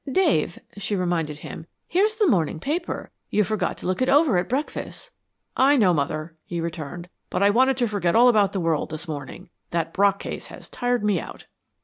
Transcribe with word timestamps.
"Dave," 0.11 0.57
she 0.79 0.95
reminded 0.95 1.37
him, 1.41 1.67
"here's 1.87 2.15
the 2.15 2.25
morning 2.25 2.59
paper. 2.59 3.11
You 3.29 3.43
forgot 3.43 3.77
to 3.77 3.85
look 3.85 4.01
it 4.01 4.09
over 4.09 4.35
at 4.39 4.49
breakfast." 4.49 5.11
"I 5.55 5.77
know, 5.77 5.93
Mother," 5.93 6.35
he 6.43 6.59
returned, 6.59 7.07
"but 7.29 7.43
I 7.43 7.51
wanted 7.51 7.77
to 7.77 7.87
forget 7.87 8.15
all 8.15 8.27
about 8.27 8.51
the 8.51 8.59
world 8.59 8.89
this 8.89 9.07
morning. 9.07 9.51
That 9.69 9.93
Brock 9.93 10.17
case 10.17 10.47
has 10.47 10.69
tired 10.69 11.03
me 11.03 11.19
out." 11.19 11.45